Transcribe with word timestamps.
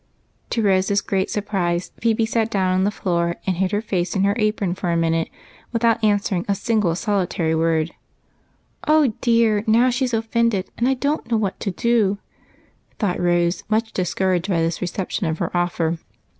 To 0.49 0.63
Rose's 0.63 1.03
gi 1.03 1.15
eat 1.21 1.29
surprise, 1.29 1.91
Phebe 2.01 2.25
sat 2.25 2.49
down 2.49 2.73
on 2.73 2.83
the 2.85 2.89
floor 2.89 3.35
and 3.45 3.57
hid 3.57 3.69
her 3.69 3.83
face 3.83 4.15
in 4.15 4.23
her 4.23 4.35
apron 4.39 4.73
for 4.73 4.89
a 4.89 4.97
minute 4.97 5.29
with 5.71 5.85
out 5.85 6.03
answering 6.03 6.43
a 6.49 7.53
word. 7.55 7.91
"Oh 8.87 9.13
dear, 9.21 9.63
now 9.67 9.91
she's 9.91 10.15
offended, 10.15 10.71
and 10.75 10.87
I 10.87 10.95
don't 10.95 11.29
know 11.29 11.37
what 11.37 11.59
to 11.59 11.69
do," 11.69 12.17
thought 12.97 13.19
Rose, 13.21 13.63
much 13.69 13.93
discouraged 13.93 14.49
by 14.49 14.61
this 14.63 14.81
reception 14.81 15.27
of 15.27 15.37
her 15.37 15.55
offer. 15.55 15.99